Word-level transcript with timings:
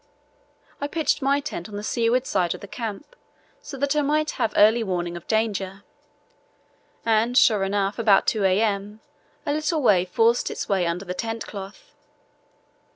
I 0.81 0.87
pitched 0.87 1.21
my 1.21 1.39
tent 1.39 1.69
on 1.69 1.75
the 1.75 1.83
seaward 1.83 2.25
side 2.25 2.55
of 2.55 2.61
the 2.61 2.67
camp 2.67 3.15
so 3.61 3.77
that 3.77 3.95
I 3.95 4.01
might 4.01 4.31
have 4.31 4.51
early 4.57 4.81
warning 4.83 5.15
of 5.15 5.27
danger, 5.27 5.83
and, 7.05 7.37
sure 7.37 7.63
enough, 7.63 7.99
about 7.99 8.25
2 8.25 8.43
a.m. 8.45 9.01
a 9.45 9.53
little 9.53 9.79
wave 9.83 10.09
forced 10.09 10.49
its 10.49 10.67
way 10.67 10.87
under 10.87 11.05
the 11.05 11.13
tent 11.13 11.45
cloth. 11.45 11.93